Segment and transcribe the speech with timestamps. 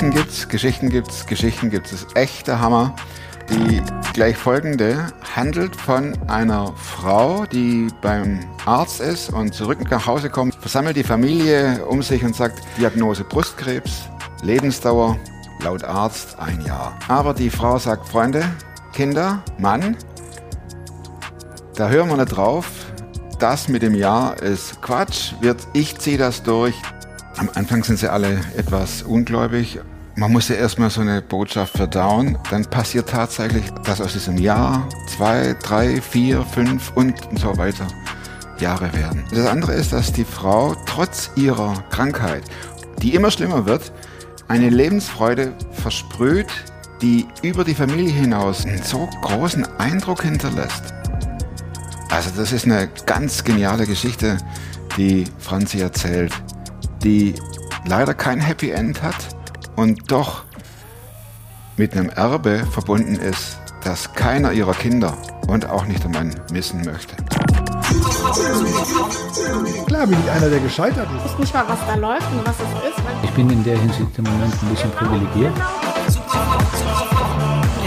[0.00, 1.90] Geschichten gibt's, Geschichten gibt's, Geschichten gibt's.
[1.90, 2.94] Das ist echt der Hammer.
[3.50, 3.82] Die
[4.14, 10.54] gleich folgende handelt von einer Frau, die beim Arzt ist und zurück nach Hause kommt,
[10.54, 14.08] versammelt die Familie um sich und sagt, Diagnose Brustkrebs,
[14.42, 15.18] Lebensdauer
[15.62, 16.98] laut Arzt ein Jahr.
[17.08, 18.42] Aber die Frau sagt, Freunde,
[18.94, 19.98] Kinder, Mann,
[21.74, 22.70] da hören wir nicht drauf.
[23.38, 25.34] Das mit dem Jahr ist Quatsch.
[25.42, 26.74] Wird, ich ziehe das durch.
[27.40, 29.80] Am Anfang sind sie alle etwas ungläubig.
[30.14, 32.36] Man muss ja erstmal so eine Botschaft verdauen.
[32.50, 37.86] Dann passiert tatsächlich, dass aus diesem Jahr zwei, drei, vier, fünf und so weiter
[38.58, 39.24] Jahre werden.
[39.30, 42.42] Das andere ist, dass die Frau trotz ihrer Krankheit,
[43.00, 43.90] die immer schlimmer wird,
[44.48, 46.48] eine Lebensfreude versprüht,
[47.00, 50.92] die über die Familie hinaus einen so großen Eindruck hinterlässt.
[52.10, 54.36] Also das ist eine ganz geniale Geschichte,
[54.98, 56.34] die Franzi erzählt,
[57.02, 57.34] die
[57.86, 59.16] leider kein Happy End hat
[59.76, 60.44] und doch
[61.76, 65.16] mit einem Erbe verbunden ist, das keiner ihrer Kinder
[65.48, 67.16] und auch nicht der Mann missen möchte.
[69.86, 71.24] Klar bin ich einer, der gescheitert ist.
[71.24, 73.04] Ich weiß nicht mal, was da läuft und was es ist.
[73.22, 75.54] Ich bin in der Hinsicht im Moment ein bisschen privilegiert.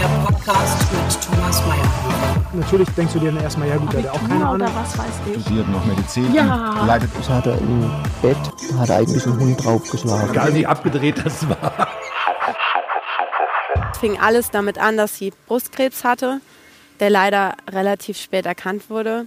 [0.04, 2.44] Der Podcast mit Thomas Mayer.
[2.52, 4.68] Natürlich denkst du dir dann erstmal, ja gut, der hat auch keine Ahnung.
[4.74, 5.40] was weiß ich.
[5.40, 6.84] Studiert noch Medizin Ja.
[6.86, 8.36] leidet Das hat er im Bett,
[8.78, 10.28] hat er eigentlich einen Hund draufgeschlagen.
[10.30, 11.88] Egal wie abgedreht das war.
[13.98, 16.42] fing alles damit an, dass sie Brustkrebs hatte,
[17.00, 19.26] der leider relativ spät erkannt wurde.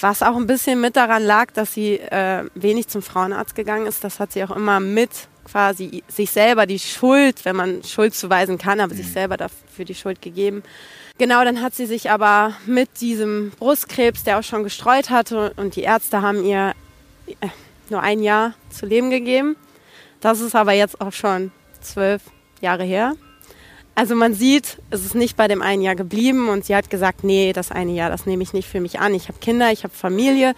[0.00, 4.04] Was auch ein bisschen mit daran lag, dass sie äh, wenig zum Frauenarzt gegangen ist.
[4.04, 5.10] Das hat sie auch immer mit
[5.50, 9.94] quasi sich selber die Schuld, wenn man Schuld zuweisen kann, aber sich selber dafür die
[9.94, 10.62] Schuld gegeben.
[11.18, 15.74] Genau, dann hat sie sich aber mit diesem Brustkrebs, der auch schon gestreut hatte, und
[15.74, 16.74] die Ärzte haben ihr
[17.40, 17.48] äh,
[17.90, 19.56] nur ein Jahr zu leben gegeben.
[20.20, 22.22] Das ist aber jetzt auch schon zwölf
[22.60, 23.14] Jahre her.
[23.94, 27.24] Also man sieht, es ist nicht bei dem einen Jahr geblieben und sie hat gesagt,
[27.24, 29.12] nee, das eine Jahr, das nehme ich nicht für mich an.
[29.12, 30.54] Ich habe Kinder, ich habe Familie,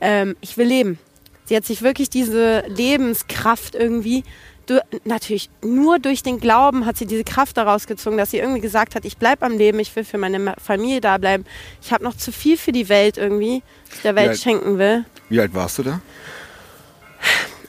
[0.00, 0.98] ähm, ich will leben.
[1.48, 4.22] Sie hat sich wirklich diese Lebenskraft irgendwie,
[4.66, 8.60] du, natürlich nur durch den Glauben hat sie diese Kraft daraus gezogen, dass sie irgendwie
[8.60, 11.46] gesagt hat, ich bleibe am Leben, ich will für meine Familie da bleiben.
[11.80, 13.62] Ich habe noch zu viel für die Welt irgendwie,
[13.94, 14.34] ich der Welt Ja.
[14.36, 16.00] schenken will Wie alt warst du da?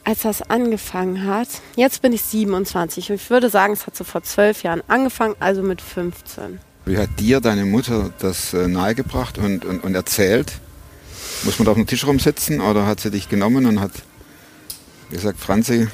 [0.03, 1.47] als das angefangen hat.
[1.75, 5.35] Jetzt bin ich 27 und ich würde sagen, es hat so vor zwölf Jahren angefangen,
[5.39, 6.59] also mit 15.
[6.85, 10.53] Wie hat dir deine Mutter das äh, nahegebracht und, und, und erzählt?
[11.43, 13.91] Muss man da auf dem Tisch rumsitzen oder hat sie dich genommen und hat
[15.09, 15.87] gesagt, Franzi,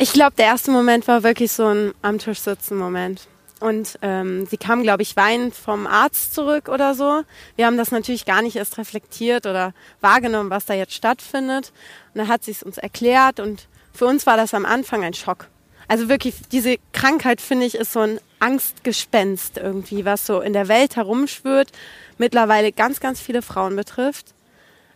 [0.00, 3.26] Ich glaube, der erste Moment war wirklich so ein am Tisch sitzen Moment.
[3.58, 7.22] Und ähm, sie kam, glaube ich, weinend vom Arzt zurück oder so.
[7.56, 11.72] Wir haben das natürlich gar nicht erst reflektiert oder wahrgenommen, was da jetzt stattfindet.
[12.14, 15.14] Und dann hat sie es uns erklärt und für uns war das am Anfang ein
[15.14, 15.48] Schock.
[15.88, 20.68] Also wirklich, diese Krankheit, finde ich, ist so ein Angstgespenst irgendwie, was so in der
[20.68, 21.72] Welt herumschwirrt,
[22.18, 24.34] mittlerweile ganz, ganz viele Frauen betrifft.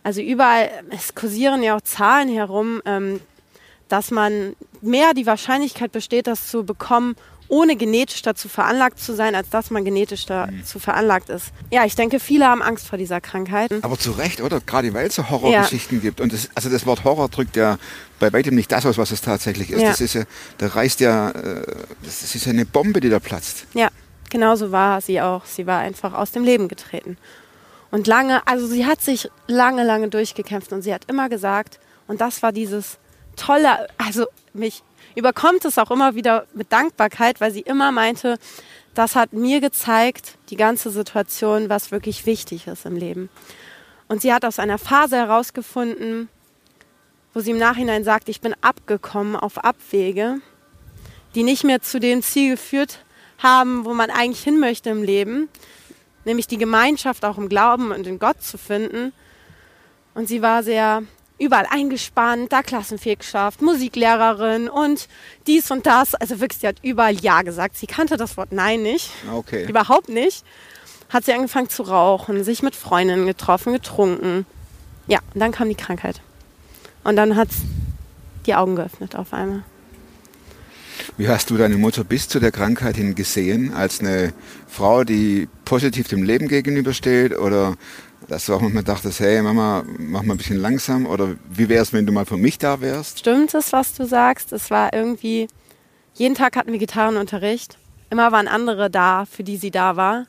[0.03, 3.21] Also überall, es kursieren ja auch Zahlen herum, ähm,
[3.89, 7.15] dass man mehr die Wahrscheinlichkeit besteht, das zu bekommen,
[7.53, 11.51] ohne genetisch dazu veranlagt zu sein, als dass man genetisch dazu veranlagt ist.
[11.71, 13.71] Ja, ich denke, viele haben Angst vor dieser Krankheit.
[13.83, 14.59] aber zu Recht, oder?
[14.59, 16.19] Gerade weil es so Horrorgeschichten gibt.
[16.19, 17.77] Und das, also das Wort Horror drückt ja
[18.19, 19.81] bei weitem nicht das aus, was es tatsächlich ist.
[19.83, 19.89] Ja.
[19.89, 20.23] Das ist ja,
[20.57, 21.61] da reißt ja, äh,
[22.03, 23.67] das ist ja eine Bombe, die da platzt.
[23.75, 23.89] Ja,
[24.31, 25.45] genauso war sie auch.
[25.45, 27.17] Sie war einfach aus dem Leben getreten.
[27.91, 32.19] Und lange, also sie hat sich lange, lange durchgekämpft und sie hat immer gesagt, und
[32.19, 32.97] das war dieses
[33.35, 34.81] tolle, also mich
[35.15, 38.37] überkommt es auch immer wieder mit Dankbarkeit, weil sie immer meinte,
[38.93, 43.29] das hat mir gezeigt, die ganze Situation, was wirklich wichtig ist im Leben.
[44.07, 46.29] Und sie hat aus einer Phase herausgefunden,
[47.33, 50.39] wo sie im Nachhinein sagt, ich bin abgekommen auf Abwege,
[51.33, 52.99] die nicht mehr zu dem Ziel geführt
[53.39, 55.49] haben, wo man eigentlich hin möchte im Leben,
[56.25, 59.13] nämlich die Gemeinschaft auch im Glauben und in Gott zu finden.
[60.13, 61.03] Und sie war sehr
[61.43, 65.07] überall eingespannt, da Klassenfähig geschafft, Musiklehrerin und
[65.47, 66.15] dies und das.
[66.15, 67.77] Also wirklich, sie hat überall Ja gesagt.
[67.77, 69.65] Sie kannte das Wort Nein nicht, Okay.
[69.67, 70.43] überhaupt nicht.
[71.09, 74.45] Hat sie angefangen zu rauchen, sich mit Freundinnen getroffen, getrunken.
[75.07, 76.21] Ja, und dann kam die Krankheit.
[77.03, 77.49] Und dann hat
[78.45, 79.63] die Augen geöffnet auf einmal.
[81.17, 83.73] Wie hast du deine Mutter bis zu der Krankheit hin gesehen?
[83.73, 84.33] Als eine
[84.67, 87.37] Frau, die positiv dem Leben gegenübersteht?
[87.37, 87.75] Oder
[88.27, 91.05] dass du auch manchmal dachtest, hey Mama, mach mal ein bisschen langsam?
[91.05, 93.19] Oder wie wäre es, wenn du mal für mich da wärst?
[93.19, 94.53] Stimmt es, was du sagst?
[94.53, 95.47] Es war irgendwie,
[96.15, 97.77] jeden Tag hatten wir Gitarrenunterricht.
[98.09, 100.27] Immer waren andere da, für die sie da war.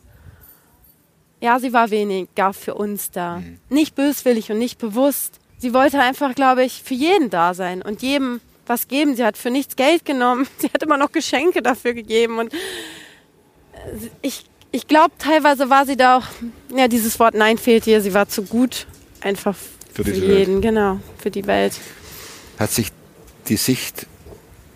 [1.41, 3.43] Ja, sie war weniger für uns da.
[3.69, 5.41] Nicht böswillig und nicht bewusst.
[5.59, 9.15] Sie wollte einfach, glaube ich, für jeden da sein und jedem was geben.
[9.15, 10.47] Sie hat für nichts Geld genommen.
[10.59, 12.39] Sie hat immer noch Geschenke dafür gegeben.
[12.39, 12.57] Und äh,
[14.23, 14.45] ich,
[14.75, 16.25] ich glaube, teilweise war sie da auch,
[16.77, 18.01] ja, dieses Wort Nein fehlt ihr.
[18.01, 18.89] Sie war zu gut
[19.21, 19.55] einfach
[19.93, 21.75] Für für, jeden, genau, für die Welt.
[22.59, 22.89] Hat sich
[23.47, 24.09] die Sicht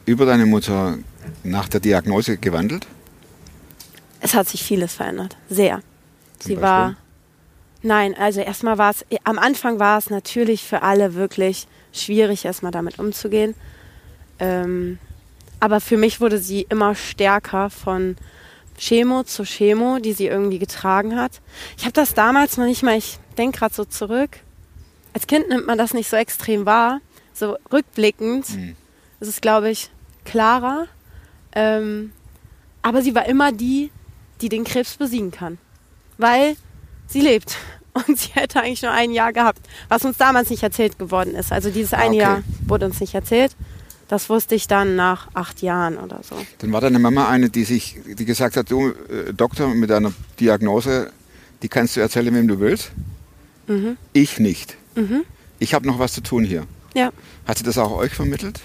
[0.07, 0.99] über deine Mutter
[1.43, 2.87] nach der Diagnose gewandelt?
[4.21, 5.37] Es hat sich vieles verändert.
[5.49, 5.81] Sehr.
[6.39, 6.63] Zum Sie Beispiel?
[6.63, 6.97] war.
[7.83, 12.71] Nein, also erstmal war es, am Anfang war es natürlich für alle wirklich schwierig, erstmal
[12.71, 13.57] damit umzugehen.
[14.39, 15.01] Ähm,
[15.59, 18.17] aber für mich wurde sie immer stärker von
[18.79, 21.33] Chemo zu Chemo, die sie irgendwie getragen hat.
[21.77, 24.39] Ich habe das damals noch nicht mal, ich denke gerade so zurück.
[25.13, 27.01] Als Kind nimmt man das nicht so extrem wahr.
[27.35, 28.77] So rückblickend Mhm.
[29.21, 29.91] ist es, glaube ich,
[30.25, 30.87] klarer.
[31.53, 32.13] Ähm,
[32.83, 33.91] aber sie war immer die,
[34.41, 35.59] die den Krebs besiegen kann.
[36.17, 36.57] Weil
[37.07, 37.57] sie lebt.
[38.07, 41.51] Und sie hätte eigentlich nur ein Jahr gehabt, was uns damals nicht erzählt geworden ist.
[41.51, 42.19] Also dieses Ah, eine okay.
[42.19, 43.57] Jahr wurde uns nicht erzählt.
[44.09, 46.37] Das wusste ich dann nach acht Jahren oder so.
[46.59, 50.13] Dann war deine Mama eine, die sich, die gesagt hat, du äh, Doktor mit deiner
[50.41, 51.13] Diagnose,
[51.63, 52.91] die kannst du erzählen, wem du willst.
[53.67, 53.99] Mhm.
[54.15, 54.77] Ich nicht.
[55.59, 56.67] Ich habe noch was zu tun hier.
[56.95, 57.13] Ja.
[57.47, 58.61] Hat sie das auch euch vermittelt?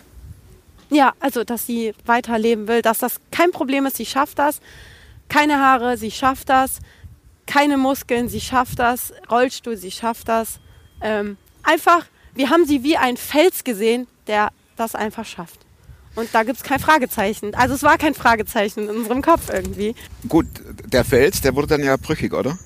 [0.90, 4.62] Ja, also, dass sie weiterleben will, dass das kein Problem ist, sie schafft das.
[5.28, 6.80] Keine Haare, sie schafft das.
[7.46, 9.12] Keine Muskeln, sie schafft das.
[9.30, 10.60] Rollstuhl, sie schafft das.
[11.02, 15.60] Ähm, einfach, wir haben sie wie ein Fels gesehen, der das einfach schafft.
[16.16, 17.56] Und da gibt es kein Fragezeichen.
[17.56, 19.96] Also es war kein Fragezeichen in unserem Kopf irgendwie.
[20.28, 20.46] Gut,
[20.86, 22.58] der Fels, der wurde dann ja brüchig, oder?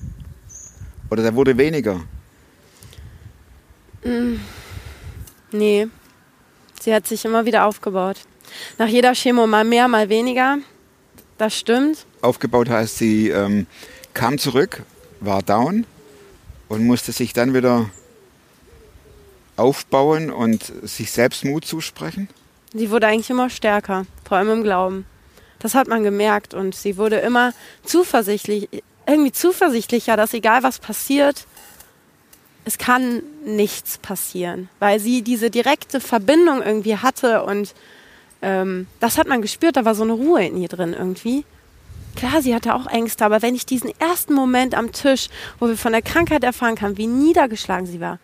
[1.09, 2.01] Oder der wurde weniger.
[5.51, 5.87] Nee,
[6.81, 8.17] sie hat sich immer wieder aufgebaut.
[8.77, 10.57] Nach jeder Chemo mal mehr, mal weniger.
[11.37, 12.05] Das stimmt.
[12.21, 13.67] Aufgebaut heißt, sie ähm,
[14.13, 14.83] kam zurück,
[15.19, 15.85] war down
[16.67, 17.89] und musste sich dann wieder
[19.57, 22.29] aufbauen und sich selbst Mut zusprechen.
[22.73, 25.05] Sie wurde eigentlich immer stärker, vor allem im Glauben.
[25.59, 28.69] Das hat man gemerkt und sie wurde immer zuversichtlich,
[29.07, 31.45] irgendwie zuversichtlicher, dass egal was passiert,
[32.65, 37.73] es kann nichts passieren, weil sie diese direkte Verbindung irgendwie hatte und
[38.41, 41.45] ähm, das hat man gespürt, da war so eine Ruhe in ihr drin irgendwie.
[42.17, 45.29] Klar, sie hatte auch Ängste, aber wenn ich diesen ersten Moment am Tisch,
[45.59, 48.19] wo wir von der Krankheit erfahren haben, wie niedergeschlagen sie war,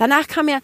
[0.00, 0.58] danach kam ja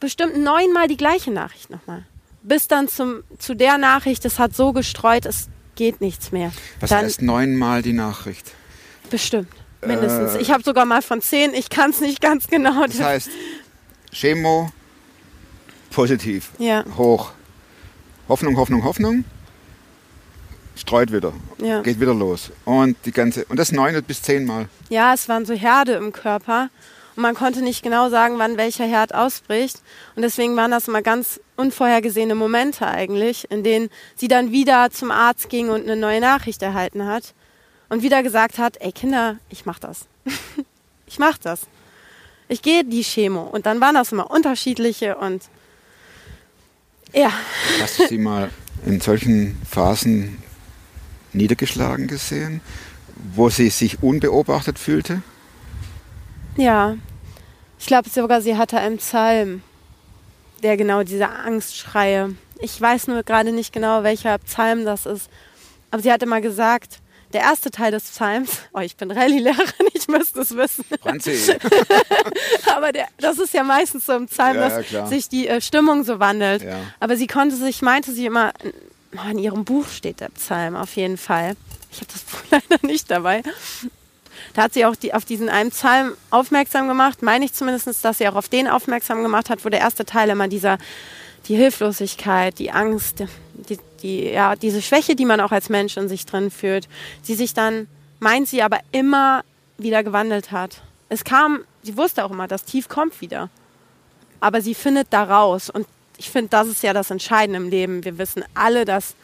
[0.00, 2.04] bestimmt neunmal die gleiche Nachricht nochmal.
[2.42, 6.52] Bis dann zum, zu der Nachricht, es hat so gestreut, es geht nichts mehr.
[6.80, 8.52] Was dann heißt neunmal die Nachricht?
[9.10, 9.48] bestimmt,
[9.84, 10.36] mindestens.
[10.36, 12.86] Äh, ich habe sogar mal von zehn, ich kann es nicht ganz genau.
[12.86, 13.30] Das heißt,
[14.12, 14.70] Chemo
[15.90, 17.32] positiv, ja, hoch.
[18.28, 19.24] Hoffnung, Hoffnung, Hoffnung.
[20.76, 21.82] Streut wieder, ja.
[21.82, 22.52] geht wieder los.
[22.64, 24.68] Und die ganze und das neun bis zehnmal.
[24.88, 26.70] ja, es waren so Herde im Körper
[27.20, 29.82] und man konnte nicht genau sagen, wann welcher Herd ausbricht.
[30.16, 35.10] Und deswegen waren das immer ganz unvorhergesehene Momente eigentlich, in denen sie dann wieder zum
[35.10, 37.34] Arzt ging und eine neue Nachricht erhalten hat
[37.90, 40.06] und wieder gesagt hat, ey Kinder, ich mach das.
[41.06, 41.66] ich mach das.
[42.48, 43.42] Ich gehe die Chemo.
[43.42, 45.42] Und dann waren das immer unterschiedliche und
[47.12, 47.30] ja,
[47.82, 48.48] Hast du sie mal
[48.86, 50.38] in solchen Phasen
[51.34, 52.62] niedergeschlagen gesehen,
[53.34, 55.22] wo sie sich unbeobachtet fühlte?
[56.56, 56.96] Ja,
[57.80, 59.62] ich glaube sogar, sie hatte einen Psalm,
[60.62, 62.34] der genau diese Angstschreie.
[62.60, 65.30] Ich weiß nur gerade nicht genau, welcher Psalm das ist.
[65.90, 67.00] Aber sie hatte mal gesagt,
[67.32, 70.84] der erste Teil des Psalms, oh, ich bin Rallye-Lehrerin, ich müsste es wissen.
[71.00, 71.56] Franzi,
[72.74, 75.06] Aber der, das ist ja meistens so im Psalm, Ja, ja, dass klar.
[75.06, 76.62] sich die äh, Stimmung so wandelt.
[76.62, 76.78] Ja.
[77.00, 78.52] Aber sie konnte sich, meinte sie immer,
[79.16, 81.56] oh, in ihrem Buch steht der Psalm auf jeden Fall.
[81.92, 83.42] Ich habe das Buch leider nicht dabei.
[84.54, 88.18] Da hat sie auch die, auf diesen einen Psalm aufmerksam gemacht, meine ich zumindest, dass
[88.18, 90.78] sie auch auf den aufmerksam gemacht hat, wo der erste Teil immer dieser,
[91.46, 96.08] die Hilflosigkeit, die Angst, die, die, ja, diese Schwäche, die man auch als Mensch in
[96.08, 96.88] sich drin fühlt,
[97.22, 97.86] sie sich dann,
[98.18, 99.42] meint sie, aber immer
[99.78, 100.82] wieder gewandelt hat.
[101.08, 103.48] Es kam, sie wusste auch immer, das Tief kommt wieder.
[104.40, 105.70] Aber sie findet da raus.
[105.70, 108.04] Und ich finde, das ist ja das Entscheidende im Leben.
[108.04, 109.14] Wir wissen alle, dass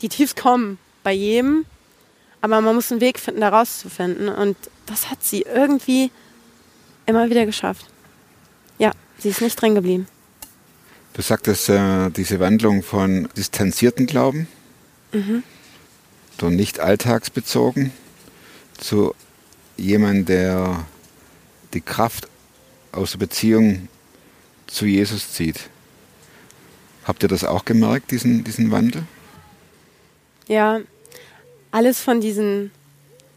[0.00, 1.66] die Tiefs kommen bei jedem.
[2.42, 4.28] Aber man muss einen Weg finden, da rauszufinden.
[4.28, 4.56] Und
[4.86, 6.10] das hat sie irgendwie
[7.06, 7.86] immer wieder geschafft.
[8.78, 10.06] Ja, sie ist nicht drin geblieben.
[11.14, 14.48] du sagtest äh, diese Wandlung von distanzierten Glauben,
[16.38, 17.92] von nicht alltagsbezogen,
[18.78, 19.14] zu
[19.76, 20.84] jemand, der
[21.74, 22.28] die Kraft
[22.90, 23.88] aus der Beziehung
[24.66, 25.70] zu Jesus zieht.
[27.04, 29.04] Habt ihr das auch gemerkt, diesen, diesen Wandel?
[30.48, 30.80] Ja,
[31.72, 32.70] alles von diesen,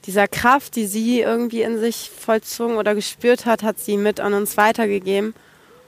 [0.05, 4.33] dieser Kraft, die sie irgendwie in sich vollzogen oder gespürt hat, hat sie mit an
[4.33, 5.33] uns weitergegeben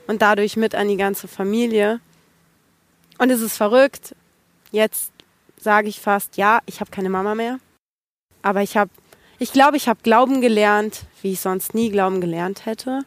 [0.08, 2.00] und dadurch mit an die ganze Familie.
[3.20, 4.16] Und es ist verrückt.
[4.72, 5.12] Jetzt
[5.58, 7.60] sage ich fast, ja, ich habe keine Mama mehr.
[8.42, 8.90] Aber ich habe,
[9.40, 13.02] ich glaube, ich habe Glauben gelernt, wie ich sonst nie Glauben gelernt hätte.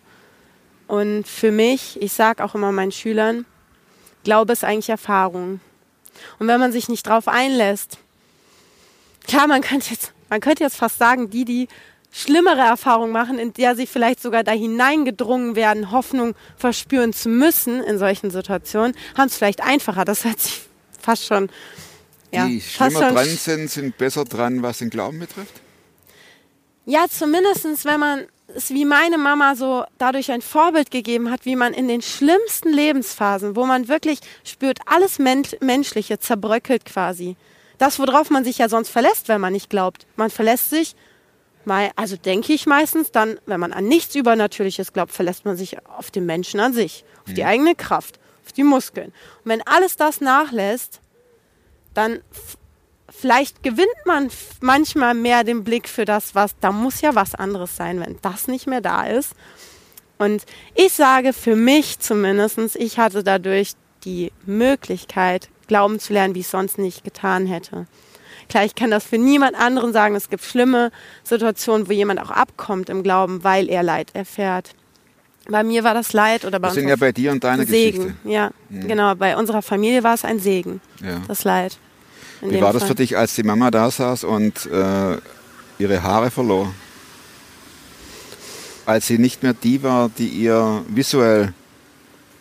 [0.87, 3.47] Und für mich, ich sage auch immer meinen Schülern,
[4.25, 5.61] Glaube ist eigentlich Erfahrung.
[6.39, 7.99] Und wenn man sich nicht drauf einlässt,
[9.31, 11.69] klar, man könnte jetzt, man könnte jetzt fast sagen, die, die
[12.13, 17.83] schlimmere Erfahrungen machen, in der sie vielleicht sogar da hineingedrungen werden, Hoffnung verspüren zu müssen
[17.83, 20.05] in solchen Situationen, haben es vielleicht einfacher.
[20.05, 20.61] Das hört sich
[21.01, 21.49] fast schon.
[22.33, 25.55] Ja, die schlimmer schon dran sind, sind besser dran, was den Glauben betrifft?
[26.87, 31.55] Ja, zumindestens, wenn man es wie meine Mama so dadurch ein Vorbild gegeben hat, wie
[31.55, 37.37] man in den schlimmsten Lebensphasen, wo man wirklich spürt, alles Men Menschliche zerbröckelt quasi.
[37.81, 40.07] Das, worauf man sich ja sonst verlässt, wenn man nicht glaubt.
[40.17, 40.95] Man verlässt sich,
[41.65, 45.79] mal, also denke ich meistens, dann, wenn man an nichts Übernatürliches glaubt, verlässt man sich
[45.87, 49.07] auf den Menschen an sich, auf die eigene Kraft, auf die Muskeln.
[49.07, 51.01] Und wenn alles das nachlässt,
[51.95, 52.21] dann
[53.09, 54.29] vielleicht gewinnt man
[54.61, 58.47] manchmal mehr den Blick für das, was, da muss ja was anderes sein, wenn das
[58.47, 59.33] nicht mehr da ist.
[60.19, 60.45] Und
[60.75, 63.73] ich sage für mich zumindestens, ich hatte dadurch
[64.05, 67.87] die Möglichkeit, glauben zu lernen, wie ich es sonst nicht getan hätte.
[68.49, 70.17] Klar, ich kann das für niemand anderen sagen.
[70.17, 70.91] Es gibt schlimme
[71.23, 74.75] Situationen, wo jemand auch abkommt im Glauben, weil er Leid erfährt.
[75.49, 77.65] Bei mir war das Leid oder bei Das sind uns ja bei dir und deiner
[77.65, 77.99] Segen.
[77.99, 78.29] Geschichte.
[78.29, 79.15] Ja, genau.
[79.15, 81.21] Bei unserer Familie war es ein Segen, Ja.
[81.29, 81.79] das Leid.
[82.41, 82.89] Wie war das Fall.
[82.89, 85.17] für dich, als die Mama da saß und äh,
[85.79, 86.75] ihre Haare verlor?
[88.87, 91.53] Als sie nicht mehr die war, die ihr visuell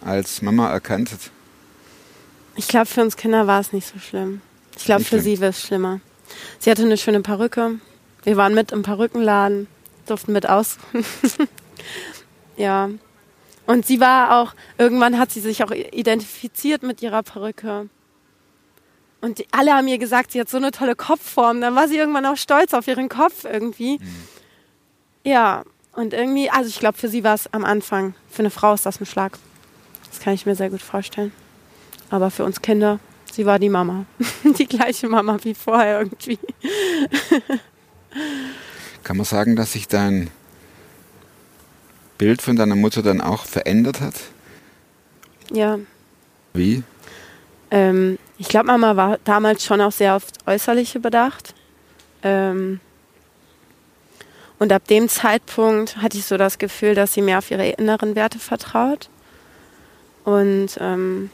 [0.01, 1.19] als Mama erkannt hat.
[2.59, 4.41] Ich glaube, für uns Kinder war es nicht so schlimm.
[4.75, 6.01] Ich glaube, für sie wäre es schlimmer.
[6.59, 7.79] Sie hatte eine schöne Perücke.
[8.23, 9.67] Wir waren mit im Perückenladen,
[10.05, 10.77] durften mit aus.
[12.57, 12.89] ja.
[13.65, 17.87] Und sie war auch, irgendwann hat sie sich auch identifiziert mit ihrer Perücke.
[19.21, 21.61] Und die, alle haben ihr gesagt, sie hat so eine tolle Kopfform.
[21.61, 24.01] Dann war sie irgendwann auch stolz auf ihren Kopf irgendwie.
[25.23, 25.63] Ja,
[25.93, 28.85] und irgendwie, also ich glaube, für sie war es am Anfang, für eine Frau ist
[28.85, 29.39] das ein Schlag.
[30.09, 31.31] Das kann ich mir sehr gut vorstellen.
[32.09, 32.99] Aber für uns Kinder,
[33.31, 34.05] sie war die Mama.
[34.57, 36.39] die gleiche Mama wie vorher irgendwie.
[39.03, 40.29] Kann man sagen, dass sich dein
[42.17, 44.15] Bild von deiner Mutter dann auch verändert hat?
[45.51, 45.79] Ja.
[46.53, 46.83] Wie?
[47.71, 51.53] Ähm, ich glaube, Mama war damals schon auch sehr auf Äußerliche bedacht.
[52.23, 52.79] Ähm,
[54.57, 58.15] und ab dem Zeitpunkt hatte ich so das Gefühl, dass sie mehr auf ihre inneren
[58.15, 59.09] Werte vertraut.
[60.25, 61.29] Und ähm,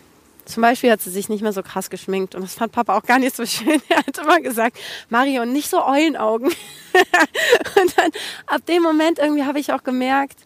[0.46, 2.36] zum Beispiel hat sie sich nicht mehr so krass geschminkt.
[2.36, 3.82] Und das fand Papa auch gar nicht so schön.
[3.90, 4.78] Er hat immer gesagt,
[5.10, 6.48] Marion, nicht so Eulenaugen.
[7.82, 8.12] und dann
[8.48, 10.40] ab dem Moment irgendwie habe ich auch gemerkt,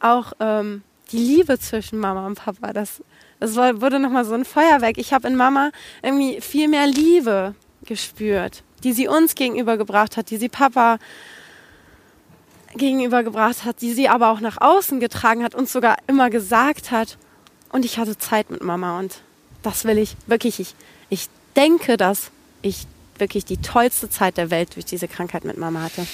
[0.00, 3.02] auch ähm, die Liebe zwischen Mama und Papa, das,
[3.40, 4.98] das wurde nochmal so ein Feuerwerk.
[4.98, 5.70] Ich habe in Mama
[6.02, 7.54] irgendwie viel mehr Liebe
[7.84, 10.98] gespürt, die sie uns gegenübergebracht hat, die sie Papa
[12.74, 17.16] gegenübergebracht hat, die sie aber auch nach außen getragen hat, uns sogar immer gesagt hat.
[17.76, 19.20] Und ich hatte Zeit mit Mama und
[19.62, 20.60] das will ich wirklich.
[20.60, 20.74] Ich,
[21.10, 22.30] ich denke, dass
[22.62, 22.86] ich
[23.18, 26.06] wirklich die tollste Zeit der Welt durch diese Krankheit mit Mama hatte.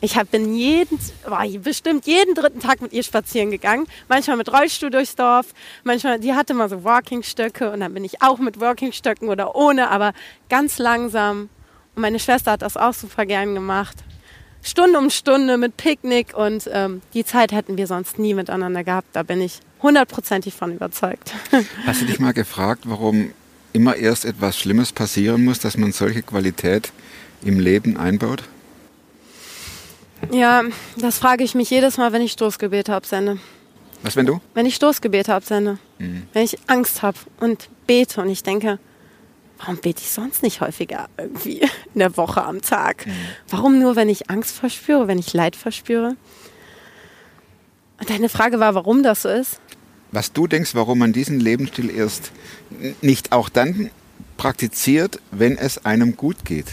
[0.00, 3.86] Ich hab, bin jeden, war bestimmt jeden dritten Tag mit ihr spazieren gegangen.
[4.08, 5.54] Manchmal mit Rollstuhl durchs Dorf.
[5.84, 9.90] Manchmal, die hatte mal so Walkingstöcke und dann bin ich auch mit Walkingstöcken oder ohne,
[9.90, 10.14] aber
[10.48, 11.48] ganz langsam.
[11.94, 13.98] Und meine Schwester hat das auch super gern gemacht.
[14.64, 19.06] Stunde um Stunde mit Picknick und ähm, die Zeit hätten wir sonst nie miteinander gehabt.
[19.12, 21.34] Da bin ich hundertprozentig von überzeugt.
[21.86, 23.32] Hast du dich mal gefragt, warum
[23.72, 26.92] immer erst etwas Schlimmes passieren muss, dass man solche Qualität
[27.42, 28.42] im Leben einbaut?
[30.32, 30.64] ja,
[30.96, 33.38] das frage ich mich jedes Mal, wenn ich Stoßgebete absende.
[34.02, 34.40] Was, wenn du?
[34.54, 35.78] Wenn ich Stoßgebete absende.
[35.98, 38.78] Wenn ich Angst habe und bete und ich denke,
[39.58, 41.60] warum bete ich sonst nicht häufiger irgendwie
[41.94, 43.06] in der Woche am Tag?
[43.48, 46.16] Warum nur, wenn ich Angst verspüre, wenn ich Leid verspüre?
[47.98, 49.60] Und deine Frage war, warum das so ist?
[50.12, 52.32] Was du denkst, warum man diesen Lebensstil erst
[53.02, 53.90] nicht auch dann
[54.36, 56.66] praktiziert, wenn es einem gut geht.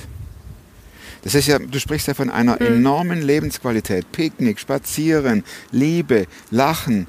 [1.24, 4.12] Das ist ja, du sprichst ja von einer enormen Lebensqualität.
[4.12, 7.08] Picknick, Spazieren, Liebe, Lachen.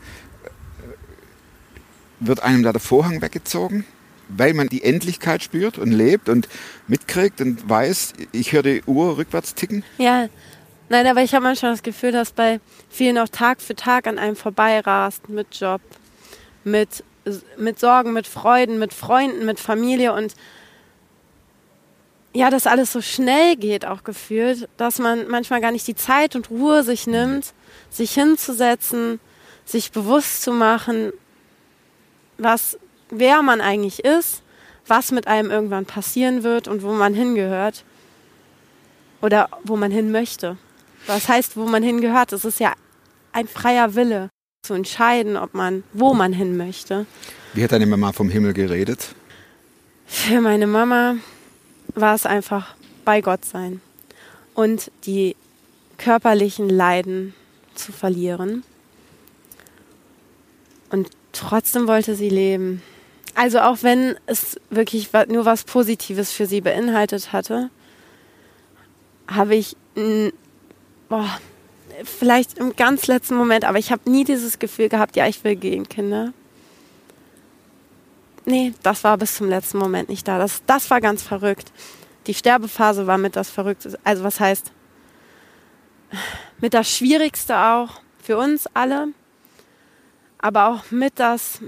[2.18, 3.84] Wird einem da der Vorhang weggezogen,
[4.28, 6.48] weil man die Endlichkeit spürt und lebt und
[6.88, 9.84] mitkriegt und weiß, ich höre die Uhr rückwärts ticken?
[9.98, 10.28] Ja,
[10.88, 14.18] nein, aber ich habe manchmal das Gefühl, dass bei vielen auch Tag für Tag an
[14.18, 15.80] einem vorbeirast mit Job,
[16.64, 17.04] mit,
[17.56, 20.34] mit Sorgen, mit Freuden, mit Freunden, mit Familie und
[22.32, 26.36] ja, dass alles so schnell geht, auch gefühlt, dass man manchmal gar nicht die Zeit
[26.36, 27.54] und Ruhe sich nimmt,
[27.88, 29.20] sich hinzusetzen,
[29.64, 31.12] sich bewusst zu machen,
[32.36, 32.78] was,
[33.08, 34.42] wer man eigentlich ist
[34.88, 37.84] was mit einem irgendwann passieren wird und wo man hingehört
[39.20, 40.56] oder wo man hin möchte.
[41.06, 42.32] Was heißt, wo man hingehört?
[42.32, 42.72] Es ist ja
[43.32, 44.30] ein freier Wille
[44.62, 47.06] zu entscheiden, ob man, wo man hin möchte.
[47.54, 49.14] Wie hat deine Mama vom Himmel geredet?
[50.06, 51.16] Für meine Mama
[51.94, 53.80] war es einfach bei Gott sein
[54.54, 55.36] und die
[55.98, 57.34] körperlichen Leiden
[57.74, 58.64] zu verlieren.
[60.90, 62.82] Und trotzdem wollte sie leben.
[63.34, 67.70] Also auch wenn es wirklich nur was Positives für sie beinhaltet hatte,
[69.28, 69.76] habe ich
[71.08, 71.38] boah,
[72.04, 75.56] vielleicht im ganz letzten Moment, aber ich habe nie dieses Gefühl gehabt, ja, ich will
[75.56, 76.32] gehen, Kinder.
[78.44, 80.38] Nee, das war bis zum letzten Moment nicht da.
[80.38, 81.72] Das, das war ganz verrückt.
[82.26, 83.98] Die Sterbephase war mit das Verrückte.
[84.04, 84.70] Also was heißt,
[86.60, 89.08] mit das Schwierigste auch für uns alle,
[90.38, 91.60] aber auch mit das,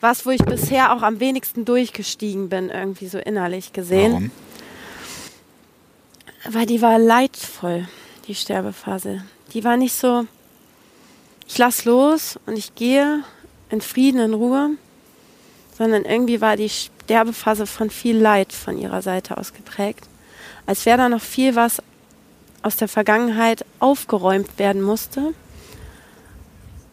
[0.00, 4.12] was, wo ich bisher auch am wenigsten durchgestiegen bin, irgendwie so innerlich gesehen.
[4.12, 4.30] Warum?
[6.46, 7.88] Weil die war leidvoll,
[8.26, 9.24] die Sterbephase.
[9.52, 10.26] Die war nicht so,
[11.46, 13.22] ich lass los und ich gehe
[13.70, 14.70] in Frieden, in Ruhe,
[15.76, 20.08] sondern irgendwie war die Sterbephase von viel Leid von ihrer Seite aus geprägt.
[20.66, 21.82] Als wäre da noch viel was
[22.62, 25.34] aus der Vergangenheit aufgeräumt werden musste.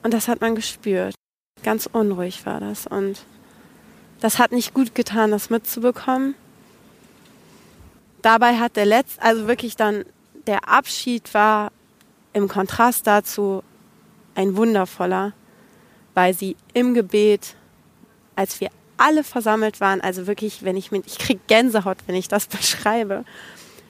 [0.03, 1.15] Und das hat man gespürt.
[1.63, 2.87] Ganz unruhig war das.
[2.87, 3.23] Und
[4.19, 6.35] das hat nicht gut getan, das mitzubekommen.
[8.21, 10.03] Dabei hat der letzte, also wirklich dann
[10.47, 11.71] der Abschied war
[12.33, 13.63] im Kontrast dazu
[14.35, 15.33] ein wundervoller,
[16.13, 17.55] weil sie im Gebet,
[18.35, 22.27] als wir alle versammelt waren, also wirklich, wenn ich mit, ich kriege Gänsehaut, wenn ich
[22.27, 23.25] das beschreibe,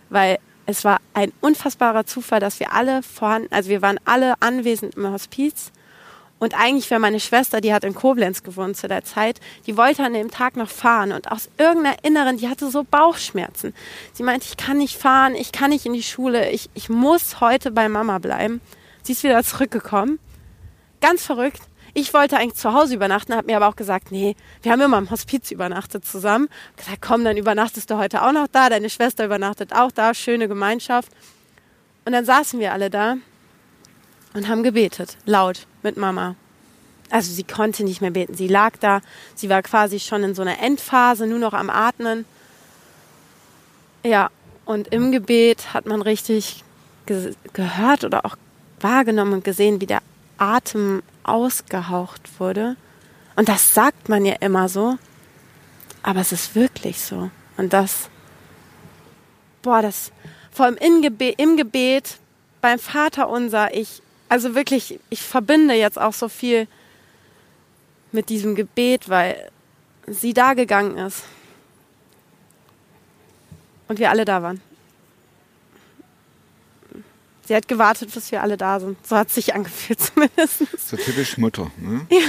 [0.10, 4.96] weil es war ein unfassbarer Zufall, dass wir alle vorhanden, also wir waren alle anwesend
[4.96, 5.72] im Hospiz.
[6.42, 10.04] Und eigentlich wäre meine Schwester, die hat in Koblenz gewohnt zu der Zeit, die wollte
[10.04, 11.12] an dem Tag noch fahren.
[11.12, 13.76] Und aus irgendeiner Inneren, die hatte so Bauchschmerzen.
[14.14, 17.42] Sie meinte, ich kann nicht fahren, ich kann nicht in die Schule, ich, ich muss
[17.42, 18.60] heute bei Mama bleiben.
[19.04, 20.18] Sie ist wieder zurückgekommen.
[21.00, 21.62] Ganz verrückt.
[21.94, 24.98] Ich wollte eigentlich zu Hause übernachten, habe mir aber auch gesagt, nee, wir haben immer
[24.98, 26.50] im Hospiz übernachtet zusammen.
[26.70, 30.16] Hab gesagt, komm, dann übernachtest du heute auch noch da, deine Schwester übernachtet auch da,
[30.16, 31.12] schöne Gemeinschaft.
[32.04, 33.18] Und dann saßen wir alle da
[34.34, 36.36] und haben gebetet, laut, mit Mama.
[37.10, 39.02] Also sie konnte nicht mehr beten, sie lag da,
[39.36, 42.26] sie war quasi schon in so einer Endphase, nur noch am Atmen.
[44.04, 44.30] Ja,
[44.66, 46.64] und im Gebet hat man richtig
[47.06, 48.38] ge gehört oder auch
[48.80, 50.02] wahrgenommen und gesehen, wie der
[50.38, 52.78] Atem ausgehaucht wurde.
[53.36, 54.98] Und das sagt man ja immer so,
[56.04, 57.30] aber es ist wirklich so.
[57.58, 58.10] Und das,
[59.62, 60.12] boah, das,
[60.52, 62.18] vor allem im Gebet, im Gebet
[62.62, 66.70] beim Vater unser, ich, also wirklich, ich verbinde jetzt auch so viel
[68.14, 69.52] mit diesem Gebet, weil
[70.08, 71.24] sie da gegangen ist.
[73.90, 74.62] Und wir alle da waren.
[77.46, 79.06] Sie hat gewartet, bis wir alle da sind.
[79.06, 80.60] So hat es sich angefühlt zumindest.
[80.80, 81.70] So typisch Mutter.
[81.78, 82.08] Ne?
[82.10, 82.20] Ja.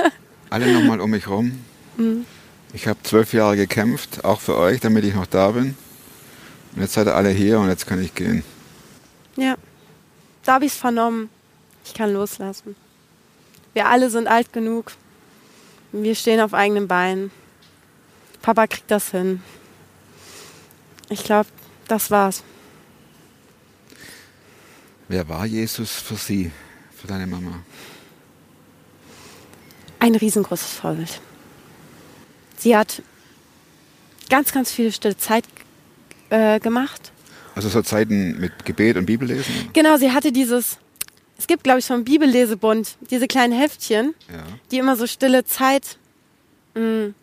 [0.48, 1.62] Alle nochmal um mich rum.
[1.98, 2.24] Mhm.
[2.72, 5.76] Ich habe zwölf Jahre gekämpft, auch für euch, damit ich noch da bin.
[6.74, 8.42] Und jetzt seid ihr alle hier und jetzt kann ich gehen.
[9.36, 9.56] Ja,
[10.44, 11.28] da habe ich es vernommen.
[11.90, 12.76] Ich kann loslassen.
[13.74, 14.92] Wir alle sind alt genug.
[15.90, 17.32] Wir stehen auf eigenen Beinen.
[18.42, 19.42] Papa kriegt das hin.
[21.08, 21.48] Ich glaube,
[21.88, 22.44] das war's.
[25.08, 26.52] Wer war Jesus für sie,
[26.96, 27.58] für deine Mama?
[29.98, 31.20] Ein riesengroßes Vorbild.
[32.56, 33.02] Sie hat
[34.28, 35.44] ganz, ganz viele stille Zeit
[36.28, 37.10] äh, gemacht.
[37.56, 39.70] Also so Zeiten mit Gebet und Bibellesen?
[39.72, 40.78] Genau, sie hatte dieses,
[41.40, 44.42] es gibt glaube ich vom Bibellesebund, diese kleinen Heftchen, ja.
[44.70, 45.98] die immer so stille Zeit
[46.74, 47.14] mh, mm,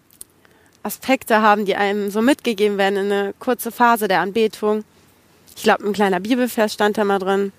[0.83, 4.83] Aspekte haben, die einem so mitgegeben werden in eine kurze Phase der Anbetung.
[5.55, 7.51] Ich glaube, ein kleiner Bibelvers stand da mal drin.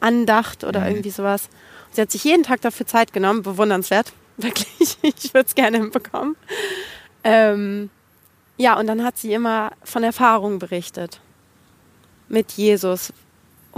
[0.00, 0.86] Andacht oder mhm.
[0.86, 1.48] irgendwie sowas.
[1.88, 4.98] Und sie hat sich jeden Tag dafür Zeit genommen, bewundernswert, wirklich.
[5.02, 6.36] Ich würde es gerne hinbekommen.
[7.24, 7.90] Ähm,
[8.56, 11.20] ja, und dann hat sie immer von Erfahrungen berichtet
[12.28, 13.12] mit Jesus